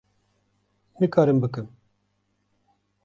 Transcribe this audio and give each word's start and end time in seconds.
Nikarim 0.99 1.41
bikim. 1.41 1.69